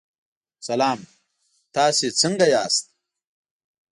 [0.67, 0.99] سلام،
[1.75, 2.85] تاسو څنګه یاست؟